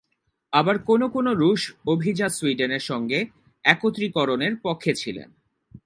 [0.53, 1.61] আবার কোনো কোনো রুশ
[1.87, 3.19] অভিজাত সুইডেনের সঙ্গে
[3.65, 5.29] একত্রীকরণের পক্ষে ছিলেন।